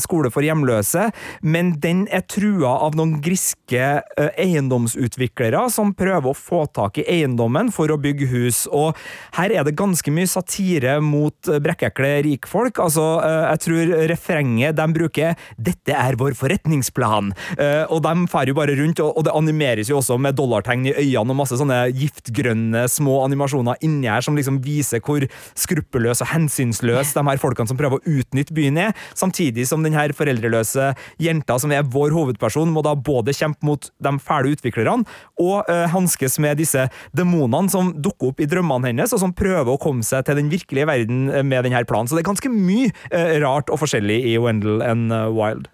[0.00, 1.08] skole for hjemløse,
[1.44, 7.70] men den er trua av noen griske eiendomsutviklere som prøver å få tak i eiendommen
[7.74, 8.96] for å bygge hus, og
[9.38, 12.80] her er det ganske mye satire mot brekkekle rikfolk.
[12.82, 18.56] Altså, jeg tror refrenget de bruker 'Dette er vår forretningsplan', Eh, og de fer jo
[18.58, 22.86] bare rundt, og, det animeres jo også med dollartegn i øynene og masse sånne giftgrønne
[22.90, 25.24] små animasjoner inni her som liksom viser hvor
[25.58, 29.96] skruppelløse og hensynsløse de her folkene som prøver å utnytte byen er, samtidig som den
[29.96, 30.92] her foreldreløse
[31.22, 35.06] jenta som er vår hovedperson, må da både kjempe mot de fæle utviklerne
[35.42, 39.74] og uh, hanskes med disse demonene som dukker opp i drømmene hennes, og som prøver
[39.74, 42.08] å komme seg til den virkelige verden eh, med denne planen.
[42.08, 45.70] Så det er ganske mye eh, rart og forskjellig i Wendell and Wild.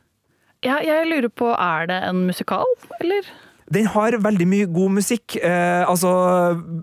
[0.63, 2.69] Ja, jeg lurer på, er det en musikal,
[3.01, 3.31] eller?
[3.73, 5.37] Den har veldig mye god musikk.
[5.39, 6.11] Eh, altså,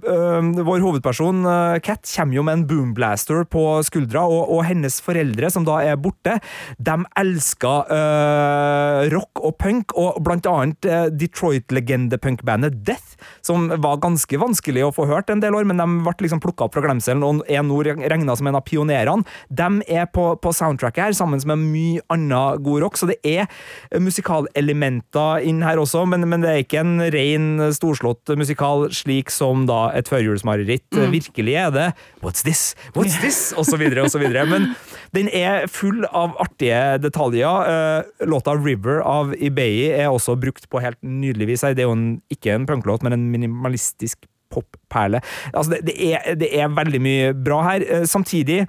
[0.09, 5.01] øh, Vår hovedperson, øh, Cat, kommer jo med en boomblaster på skuldra, og, og hennes
[5.01, 6.39] foreldre, som da er borte,
[6.79, 14.39] de elsker øh, rock og punk, og blant annet eh, Detroit-legende-punkbandet Death, som var ganske
[14.41, 17.25] vanskelig å få hørt en del år, men de ble liksom plukka opp fra glemselen
[17.25, 19.27] og er nå regna som en av pionerene.
[19.49, 23.45] De er på, på soundtracket her, sammen med mye annen god rock, så det er
[24.01, 29.65] musikalelementer inn her også, men, men det er ikke en ren, storslått musikal slik som
[29.69, 31.87] da et førjulsmareritt virkelig er det.
[32.23, 32.73] What's this?
[32.95, 33.39] What's this?
[33.59, 34.45] Og så videre og så videre.
[34.49, 34.71] Men
[35.15, 37.69] den er full av artige detaljer.
[37.69, 41.65] Eh, Låta River av Ibeyi er også brukt på helt nydelig vis.
[41.67, 45.21] Det er jo en, ikke en punklåt, men en minimalistisk popperle.
[45.53, 47.85] Altså, det, det, er, det er veldig mye bra her.
[47.85, 48.63] Eh, Samtidig,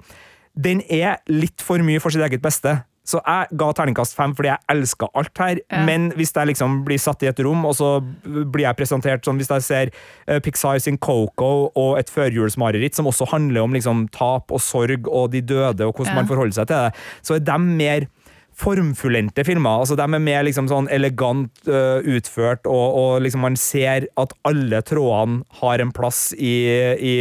[0.57, 2.81] den er litt for mye for sitt eget beste.
[3.03, 5.85] Så jeg ga terningkast fem fordi jeg elska alt her, Ja.
[5.85, 9.37] men hvis jeg liksom blir satt i et rom, og så blir jeg presentert sånn
[9.41, 9.89] Hvis jeg ser
[10.27, 15.07] eh, Pixar sin Coco og et førjulsmareritt som også handler om liksom tap og sorg
[15.09, 16.21] og de døde og hvordan Ja.
[16.21, 18.07] man forholder seg til det, så er de mer
[18.57, 19.81] formfullendte filmer.
[19.81, 24.35] altså De er mer liksom sånn elegant uh, utført, og, og liksom man ser at
[24.47, 26.55] alle trådene har en plass i,
[26.95, 27.13] i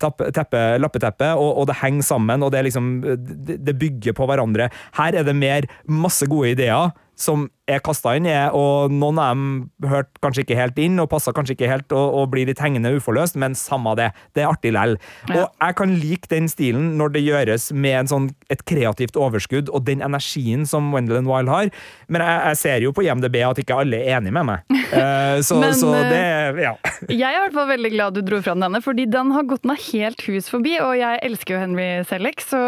[0.00, 4.70] teppe, lappeteppet, og, og det henger sammen, og det, liksom, det, det bygger på hverandre.
[4.98, 9.34] Her er det mer masse gode ideer som er kasta inn, er, og noen av
[9.34, 12.60] dem hørte kanskje ikke helt inn, og passa kanskje ikke helt, og, og blir litt
[12.62, 14.10] hengende uforløst, men samme det.
[14.34, 14.96] Det er artig lell.
[15.28, 15.44] Ja.
[15.44, 19.70] Og jeg kan like den stilen når det gjøres med en sånn, et kreativt overskudd,
[19.70, 21.70] og den energien som Wendell Wild har,
[22.10, 24.66] men jeg, jeg ser jo på IMDb at ikke alle er enig med meg.
[24.90, 26.74] Uh, så, Men, så eh, det Ja.
[27.10, 29.64] Jeg er i hvert fall veldig glad du dro fram denne, fordi den har gått
[29.68, 32.58] meg helt hus forbi, og jeg elsker jo Henry Selleck, så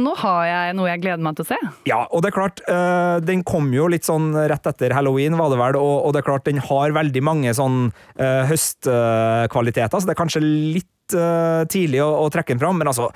[0.00, 1.58] nå har jeg noe jeg gleder meg til å se.
[1.88, 5.52] Ja, og det er klart, uh, den kom jo litt sånn rett etter halloween, var
[5.52, 7.84] det vel, og, og det er klart, den har veldig mange sånn
[8.20, 12.90] uh, høstkvaliteter, så det er kanskje litt uh, tidlig å, å trekke den fram, men
[12.90, 13.10] altså,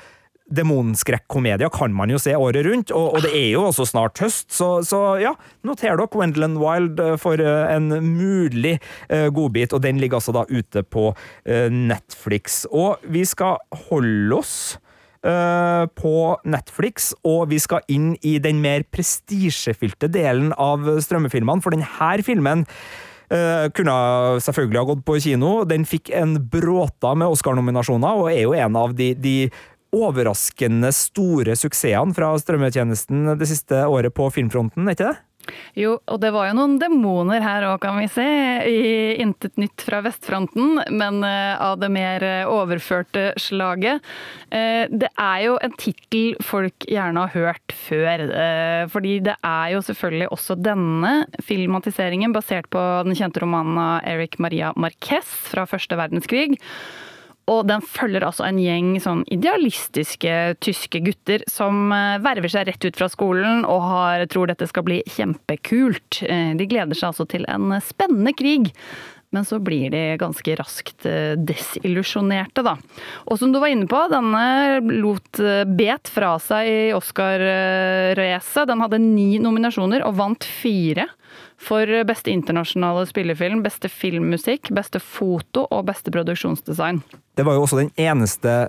[0.47, 4.47] demonskrekkomedier kan man jo se året rundt, og, og, det er jo også snart høst,
[4.55, 5.35] så, så ja,
[5.67, 8.77] noter dere Wendland Wild eh, for en mulig
[9.11, 11.11] uh, godbit, og den ligger altså da ute på
[11.47, 12.65] Netflix.
[12.71, 14.57] Og vi skal holde oss
[15.23, 16.15] på
[16.47, 22.67] Netflix, og vi skal inn i den mer prestisjefylte delen av strømmefilmene, for denne filmen
[23.27, 23.93] Uh, kunne
[24.39, 25.49] selvfølgelig ha gått på kino.
[25.67, 29.35] Den fikk en bråta med Oscar-nominasjoner, og er jo en av de, de
[29.97, 35.26] overraskende store suksessene fra strømmetjenesten det siste året på filmfronten, er ikke det?
[35.77, 38.27] Jo, og det var jo noen demoner her òg, kan vi se,
[38.67, 44.05] i Intet nytt fra vestfronten, men uh, av det mer uh, overførte slaget.
[44.51, 48.23] Uh, det er jo en tittel folk gjerne har hørt før,
[48.91, 51.13] fordi det er jo selvfølgelig også denne
[51.45, 56.57] filmatiseringen basert på den kjente romanen av Eric Maria Marquez fra første verdenskrig.
[57.47, 62.87] Og den følger altså en gjeng sånn idealistiske tyske gutter som eh, verver seg rett
[62.89, 66.25] ut fra skolen og har, tror dette skal bli kjempekult.
[66.27, 68.73] Eh, de gleder seg altså til en spennende krig.
[69.35, 72.75] Men så blir de ganske raskt eh, desillusjonerte, da.
[73.31, 75.43] Og som du var inne på, denne lot
[75.79, 78.67] bet fra seg i Oscar-racet.
[78.67, 81.07] Den hadde ni nominasjoner og vant fire
[81.59, 87.03] for beste internasjonale spillefilm, beste filmmusikk, beste foto og beste produksjonsdesign.
[87.37, 88.67] Det var jo også den eneste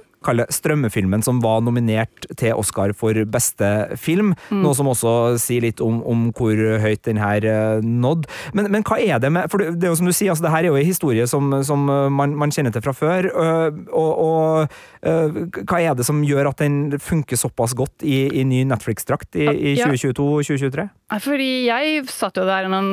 [0.51, 4.33] strømmefilmen som var nominert til Oscar for beste film.
[4.49, 4.63] Mm.
[4.65, 7.45] Noe som også sier litt om, om hvor høyt den her
[7.81, 8.27] nådde.
[8.57, 10.51] Men, men, hva er det med For det er jo som du sier, altså, det
[10.51, 13.29] her er jo en historie som, som man, man, kjenner til fra før.
[13.31, 18.43] Uh, og, og hva er det som gjør at den funker såpass godt i, i
[18.47, 20.87] ny Netflix-drakt i, i 2022-2023?
[21.23, 22.91] Fordi jeg satt jo der når den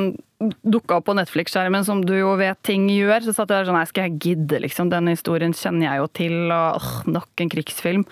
[0.67, 3.23] dukka opp på Netflix-skjermen, som du jo vet ting gjør.
[3.23, 4.91] Så satt jeg der sånn Nei, skal jeg gidde, liksom?
[4.91, 8.03] Den historien kjenner jeg jo til, og åh, nok en krigsfilm.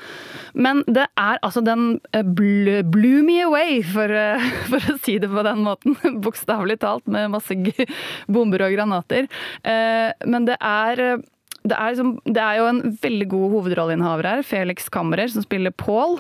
[0.55, 5.31] Men det er altså den uh, blew me away, for, uh, for, å si det
[5.33, 5.97] på den måten.
[6.25, 7.57] Bokstavelig talt, med masse
[8.31, 9.29] bomber og granater.
[9.65, 11.21] Uh, men det er
[11.63, 15.71] det er, liksom, det er, jo en veldig god hovedrolleinnehaver her, Felix Kammerer, som spiller
[15.71, 16.17] Paul.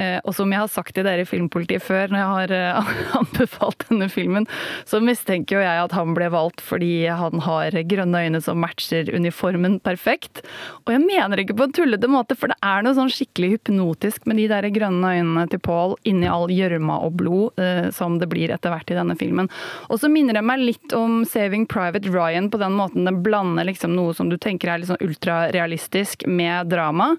[0.00, 2.92] Eh, og som jeg har sagt til dere i Filmpolitiet før, når jeg har eh,
[3.20, 4.46] anbefalt denne filmen,
[4.88, 9.10] så mistenker jo jeg at han ble valgt fordi han har grønne øyne som matcher
[9.12, 10.42] uniformen perfekt.
[10.86, 14.28] Og jeg mener ikke på en tullete måte, for det er noe sånn skikkelig hypnotisk
[14.30, 18.30] med de der grønne øynene til Paul inni all gjørma og blod eh, som det
[18.32, 19.50] blir etter hvert i denne filmen.
[19.90, 23.68] Og så minner det meg litt om Saving Private Ryan på den måten den blander
[23.68, 27.12] liksom noe som du tenker er litt sånn ultrarealistisk med drama.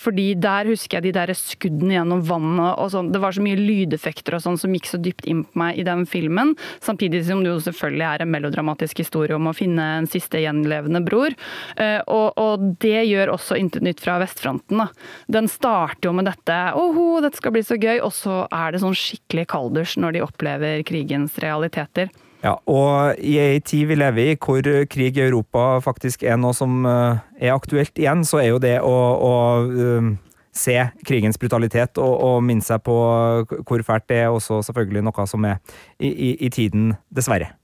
[0.00, 3.10] Fordi der husker jeg de der skuddene gjennom vannet og sånn.
[3.14, 5.86] Det var så mye lydeffekter og sånn som gikk så dypt inn på meg i
[5.86, 6.54] den filmen.
[6.84, 11.02] Samtidig som det jo selvfølgelig er en melodramatisk historie om å finne en siste gjenlevende
[11.06, 11.34] bror.
[11.76, 14.78] Eh, og, og det gjør også Intet nytt fra vestfronten.
[14.78, 14.86] Da.
[15.38, 18.82] Den starter jo med dette åho, dette skal bli så gøy, og så er det
[18.84, 22.12] sånn skikkelig kalders når de opplever krigens realiteter.
[22.44, 26.54] Ja, og i ei tid vi lever i hvor krig i Europa faktisk er noe
[26.54, 28.94] som eh, er aktuelt igjen, så er jo det å,
[29.26, 29.34] å
[29.66, 30.12] eh,
[30.58, 32.98] se krigens brutalitet og, og minne seg på
[33.62, 35.62] hvor fælt det er, også selvfølgelig noe som er
[35.98, 37.54] i, i, i tiden, dessverre.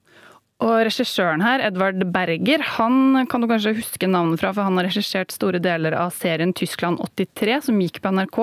[0.62, 4.86] Og regissøren her, Edvard Berger, han kan du kanskje huske navnet fra, for han har
[4.86, 8.38] regissert store deler av serien Tyskland 83, som gikk på NRK.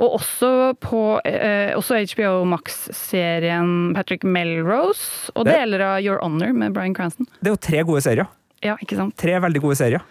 [0.00, 0.50] Og også
[0.82, 6.96] på eh, også HBO Max-serien Patrick Melrose, og det, deler av Your Honor med Bryan
[6.96, 7.28] Cranston.
[7.38, 8.32] Det er jo tre gode serier.
[8.64, 9.14] Ja, ikke sant?
[9.20, 10.02] Tre veldig gode serier.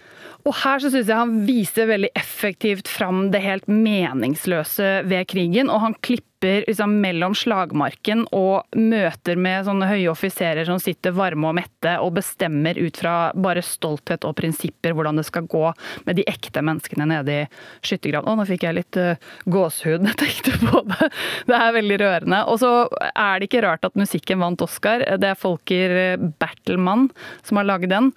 [0.41, 5.69] Og her så syns jeg han viser veldig effektivt fram det helt meningsløse ved krigen,
[5.69, 11.13] og han klipper hopper liksom mellom slagmarken og møter med sånne høye offiserer som sitter
[11.13, 15.71] varme og mette og bestemmer ut fra bare stolthet og prinsipper hvordan det skal gå
[16.06, 17.45] med de ekte menneskene nede i
[17.86, 18.32] skyttergraven.
[18.32, 21.12] Å, nå fikk jeg litt uh, gåsehud jeg tenkte på det.
[21.51, 22.39] Det er veldig rørende.
[22.47, 22.69] Og så
[23.12, 25.04] er det ikke rart at musikken vant Oscar.
[25.19, 25.93] Det er Folker
[26.39, 27.10] Bertelmann
[27.45, 28.12] som har laget den.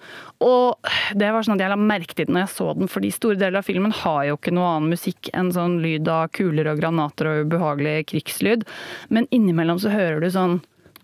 [0.45, 3.11] Og det var sånn at jeg la merke til den når jeg så den, fordi
[3.13, 6.69] store deler av filmen har jo ikke noe annen musikk enn sånn lyd av kuler
[6.71, 8.65] og granater og ubehagelig krigslyd.
[9.09, 10.59] Men innimellom så hører du sånn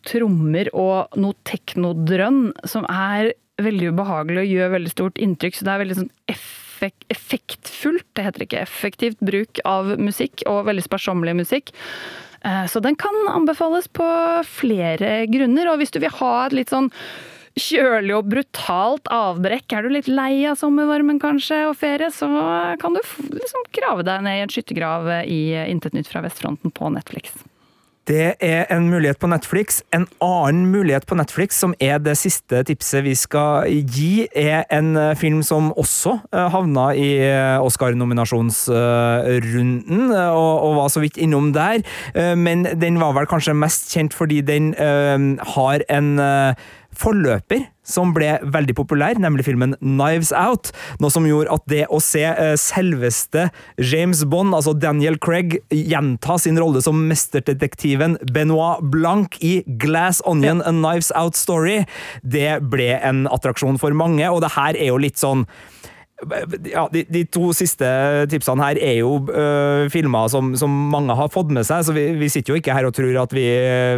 [0.07, 5.57] trommer og noe teknodrønn som er veldig ubehagelig og gjør veldig stort inntrykk.
[5.57, 10.65] Så det er veldig sånn effekt, effektfullt, det heter ikke effektivt, bruk av musikk, og
[10.69, 11.73] veldig sparsommelig musikk.
[12.41, 14.07] Eh, så den kan anbefales på
[14.49, 15.69] flere grunner.
[15.71, 16.89] Og hvis du vil ha et litt sånn
[17.59, 19.75] kjølig og brutalt avbrekk.
[19.75, 22.29] Er du litt lei av sommervarmen kanskje og ferie, så
[22.81, 23.01] kan du
[23.35, 27.41] liksom grave deg ned i en skyttergrav i Intet nytt fra vestfronten på Netflix.
[28.09, 29.83] Det er en mulighet på Netflix.
[29.93, 34.97] En annen mulighet på Netflix, som er det siste tipset vi skal gi, er en
[34.97, 41.53] eh, film som også eh, havna i eh, Oscar-nominasjonsrunden, og, og var så vidt innom
[41.53, 41.81] der.
[42.35, 46.19] Men den var vel kanskje mest kjent fordi den har en
[46.97, 50.69] forløper som ble veldig populær, nemlig filmen Knives Out.
[51.01, 53.47] Noe som gjorde at det å se eh, selveste
[53.81, 60.63] James Bond, altså Daniel Craig, gjenta sin rolle som mesterdetektiven Benoit Blanc i Glass Onion
[60.65, 61.81] A Knives Out Story,
[62.21, 65.47] det ble en attraksjon for mange, og det her er jo litt sånn
[66.69, 67.87] ja, de, de, to siste
[68.29, 72.03] tipsene her er jo uh, filmer som, som, mange har fått med seg, så vi,
[72.19, 73.45] vi, sitter jo ikke her og tror at vi,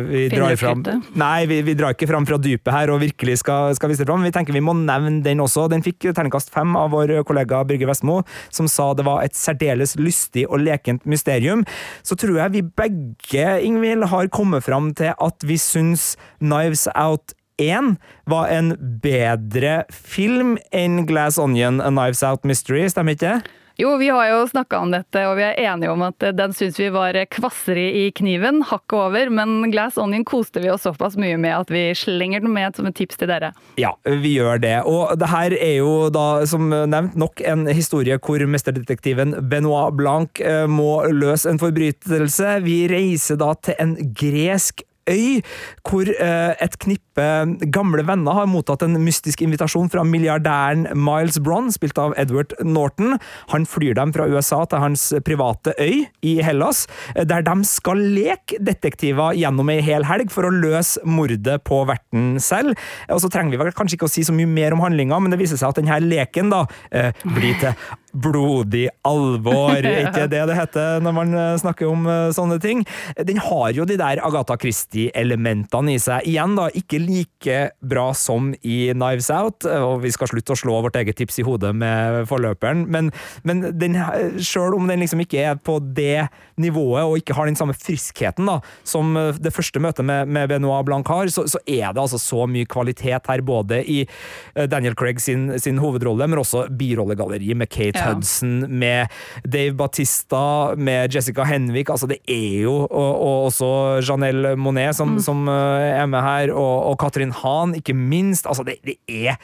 [0.08, 0.84] vi drar fram
[1.20, 4.10] Nei, vi, vi, drar ikke fram fra dypet her og virkelig skal, skal vise det
[4.10, 4.24] fram.
[4.26, 5.68] Vi tenker vi må nevne den også.
[5.72, 8.22] Den fikk terningkast fem av vår kollega Birger Vestmo,
[8.54, 11.66] som sa det var et særdeles lystig og lekent mysterium.
[12.06, 17.36] Så tror jeg vi begge, Ingvild, har kommet fram til at vi syns Knives Out
[17.62, 17.96] 1
[18.30, 18.74] var en
[19.04, 23.60] bedre film enn Glass Onion A Knives Out Mystery, stemmer ikke det?
[23.76, 26.78] Jo, vi har jo snakka om dette, og vi er enige om at den syns
[26.78, 31.40] vi var kvassere i kniven, hakket over, men Glass Onion koste vi oss såpass mye
[31.42, 33.50] med at vi slenger den med som et tips til dere.
[33.82, 34.76] Ja, vi gjør det.
[34.86, 40.44] Og det her er jo da, som nevnt, nok en historie hvor mesterdetektiven Benoit Blanc
[40.46, 42.60] eh, må løse en forbrytelse.
[42.68, 45.42] Vi reiser da til en gresk øy,
[45.88, 47.28] hvor eh, et knippe
[47.74, 53.18] gamle venner har mottatt en mystisk invitasjon fra milliardæren Miles Bronn, spilt av Edward Norton.
[53.54, 56.86] Han flyr dem fra USA til hans private øy i Hellas,
[57.16, 61.84] eh, der de skal leke detektiver gjennom ei hel helg for å løse mordet på
[61.90, 62.78] verten selv.
[63.10, 65.34] Og så trenger vi vel kanskje ikke å si så mye mer om handlinga, men
[65.34, 67.76] det viser seg at denne leken da eh, blir til
[68.14, 72.84] blodig alvor, ikke det det heter når man eh, snakker om eh, sånne ting.
[73.18, 76.28] Den har jo de der Agatha Christie-elementene i seg.
[76.30, 80.80] Igjen, da, ikke like bra som i Knives Out, og vi skal slutte å slå
[80.86, 83.12] vårt eget tips i hodet med forløperen, men,
[83.48, 83.98] men den,
[84.44, 86.28] selv om den liksom ikke er på det
[86.62, 90.86] nivået, og ikke har den samme friskheten da, som det første møtet med, med Benoit
[90.86, 94.96] Blanc har, så, så, er det altså så mye kvalitet her, både i eh, Daniel
[95.00, 99.12] Craig sin, sin hovedrolle, men også birollegalleriet med Kate Hudson, med
[99.46, 100.44] Dave Batista,
[100.76, 101.90] med Jessica Henvik.
[101.94, 103.74] Altså, det er jo og, og også
[104.04, 105.20] Janelle Monet som, mm.
[105.26, 108.48] som, eh, er med her, og, og Katrin Hahn, ikke minst.
[108.48, 109.38] Altså, det, det er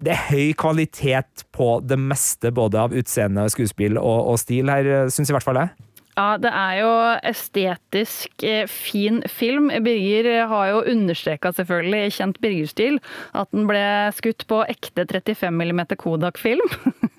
[0.00, 5.10] det er høy kvalitet på det meste, både av utseende, skuespill og, og stil her,
[5.12, 5.74] syns i hvert fall jeg.
[6.18, 6.90] Ja, det er jo
[7.30, 9.70] estetisk eh, fin film.
[9.84, 12.98] Birger har jo understreka selvfølgelig, i kjent Birger-stil,
[13.32, 13.84] at den ble
[14.16, 16.74] skutt på ekte 35 mm Kodak-film.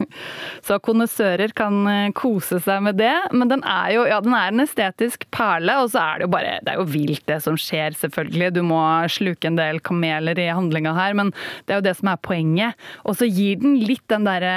[0.66, 3.14] Så kondisører kan eh, kose seg med det.
[3.36, 6.34] Men den er jo ja, den er en estetisk perle, og så er det jo
[6.36, 8.52] bare Det er jo vilt det som skjer, selvfølgelig.
[8.58, 8.82] Du må
[9.12, 11.34] sluke en del kameler i handlinga her, men
[11.66, 12.92] det er jo det som er poenget.
[13.06, 14.54] Og så gir den litt den derre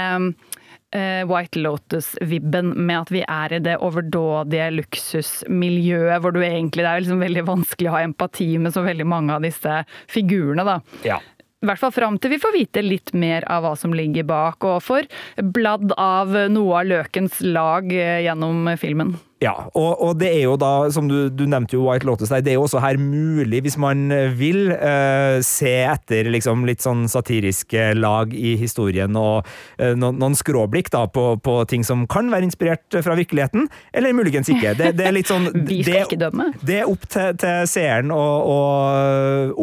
[0.94, 6.90] Eh, White Lotus-vibben med at vi er i det overdådige luksusmiljøet hvor du egentlig Det
[6.90, 10.76] er liksom veldig vanskelig å ha empati med så veldig mange av disse figurene, da.
[11.02, 11.18] Ja.
[11.64, 14.64] I hvert fall fram til vi får vite litt mer av hva som ligger bak,
[14.68, 15.08] og får
[15.56, 19.14] bladd av noe av løkens lag eh, gjennom filmen.
[19.44, 22.42] Ja, og, og, det er jo da, som du, du, nevnte jo White Lotus der,
[22.44, 24.06] det er jo også her mulig, hvis man
[24.38, 30.36] vil, uh, se etter liksom litt sånn satiriske lag i historien og uh, noen, noen
[30.38, 34.74] skråblikk da på, på, ting som kan være inspirert fra virkeligheten, eller muligens ikke.
[34.78, 36.48] Det, det er litt sånn Vi skal ikke dømme.
[36.64, 38.22] Det er opp til, til seeren å,
[38.54, 38.58] å,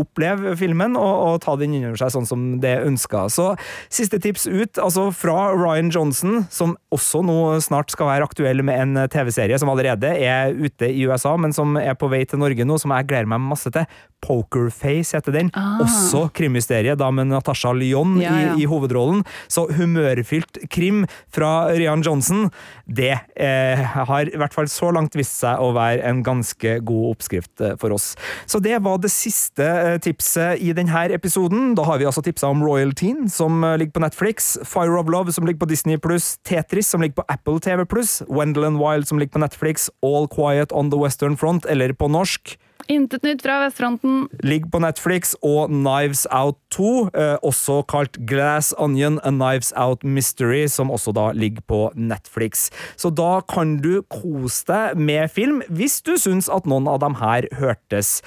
[0.01, 3.25] oppleve filmen og, og ta den inn over seg sånn som det er ønska.
[3.33, 3.51] Så
[3.89, 8.81] siste tips ut, altså fra Ryan Johnson, som også nå snart skal være aktuell med
[8.83, 12.67] en TV-serie som allerede er ute i USA, men som er på vei til Norge
[12.67, 13.87] nå, som jeg gleder meg masse til.
[14.21, 15.51] Pokerface heter den.
[15.57, 15.81] Ah.
[15.83, 18.53] Også krimmysteriet, da med Natasha Lyon ja, ja.
[18.55, 19.23] I, I, hovedrollen.
[19.51, 21.03] Så humørfylt krim
[21.33, 22.49] fra Rian Johnson,
[22.85, 27.15] det eh, har i hvert fall så langt vist seg å være en ganske god
[27.15, 28.13] oppskrift eh, for oss.
[28.45, 31.73] Så det var det siste eh, tipset i denne episoden.
[31.77, 35.09] Da har vi altså tipsa om Royal Teen, som eh, ligger på Netflix, Fire of
[35.11, 39.07] Love, som ligger på Disney pluss, Tetris, som ligger på Apple TV pluss, Wendell Wild,
[39.07, 42.57] som ligger på Netflix, All Quiet on the Western Front, eller på norsk
[42.91, 44.25] Intet nytt fra vestfronten.
[44.43, 50.03] Ligger på Netflix, og Knives Out 2, eh, også kalt Glass Onion A Knives Out
[50.03, 52.69] Mystery, som også da ligger på Netflix.
[52.99, 57.15] Så da kan du kose deg med film, hvis du syns at noen av dem
[57.21, 58.19] her hørtes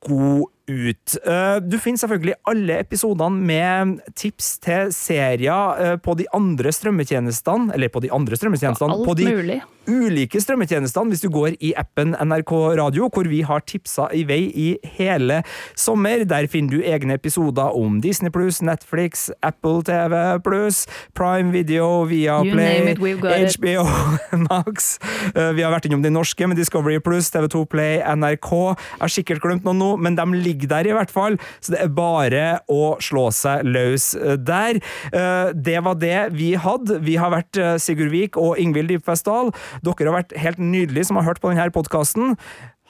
[0.00, 1.16] god ut.
[1.28, 7.74] Eh, Du finner selvfølgelig alle episodene med tips til serier eh, på de andre strømmetjenestene,
[7.76, 9.60] eller på de andre strømmetjenestene, Alt på de mulig.
[9.90, 14.40] Ulike strømmetjenestene hvis du går i appen NRK Radio, hvor vi har tipsa i vei
[14.48, 14.68] i
[14.98, 15.40] hele
[15.78, 16.24] sommer.
[16.28, 20.14] Der finner du egne episoder om Disney Pluss, Netflix, Apple TV
[20.44, 20.84] Pluss,
[21.16, 23.58] Prime Video, Viaplay, it.
[23.58, 23.84] HBO
[24.50, 24.98] Max.
[25.34, 28.50] Eh, Vi har vært innom de norske med Discovery Pluss, TV2 Play, NRK.
[28.74, 31.82] Jeg har sikkert glemt noen nå, men de ligger der i hvert fall, så det
[31.84, 34.80] er bare å slå seg løs eh, der.
[35.12, 36.98] Eh, Det var det vi hadde.
[37.04, 39.52] Vi har vært Sigurd Vik og Ingvild Dybfestdal.
[39.82, 42.36] Dere har vært helt nydelige som har hørt på denne podkasten.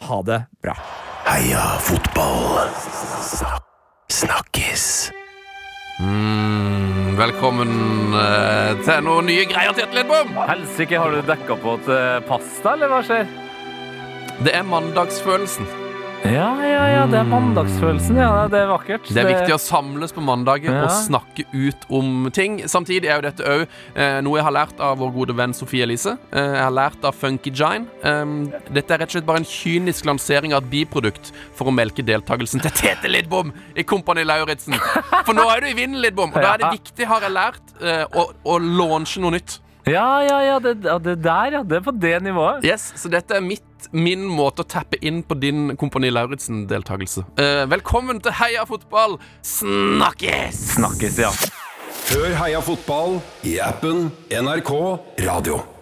[0.09, 0.77] Ha det bra.
[1.25, 2.69] Heia fotball.
[4.13, 5.13] Snakkes.
[6.03, 7.71] Mm, velkommen
[8.19, 10.35] eh, til noen nye greier et Lidbom!
[10.49, 13.31] Helsike, har du dekka på til pasta, eller hva skjer?
[14.43, 15.84] Det er mandagsfølelsen.
[16.25, 18.29] Ja, ja, ja, det er mandagsfølelsen, ja.
[18.49, 19.09] Det er vakkert.
[19.13, 20.85] Det er viktig å samles på mandager Ja.
[20.87, 22.63] og snakke ut om ting.
[22.67, 23.65] Samtidig er jo dette òg
[23.95, 26.15] eh, noe jeg har lært av vår gode venn Sofie Elise.
[26.33, 27.85] Eh, jeg har lært av Funky Gine.
[28.03, 31.75] Um, dette er rett og slett bare en kynisk lansering av et biprodukt for å
[31.77, 34.81] melke deltakelsen til Tete Lidbom i Kompani Lauritzen.
[35.29, 37.77] For nå er du i vinden, Lidbom, og da er det viktig, har jeg lært,
[37.85, 39.59] eh, å, å launche noe nytt.
[39.85, 41.63] Ja, ja, ja, det, det der, ja.
[41.63, 42.65] Det er på det nivået.
[42.65, 43.61] Yes, Så dette er mitt,
[43.93, 47.27] min måte å tappe inn på din Kompani Lauritzen-deltakelse.
[47.41, 49.19] Eh, velkommen til Heia fotball!
[49.43, 50.65] Snakkes!
[50.79, 51.35] Snakkes, ja.
[52.11, 54.75] Hør Heia fotball i appen NRK
[55.25, 55.74] Radio.